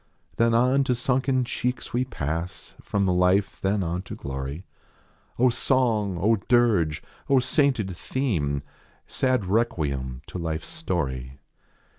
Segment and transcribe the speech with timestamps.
[0.37, 2.73] Then on to sunken cheeks we pass.
[2.81, 4.65] From life then on to glory.
[5.37, 6.17] O song!
[6.19, 8.63] O dirge I O sainted theme!
[9.05, 11.37] Sad requiem to life s story.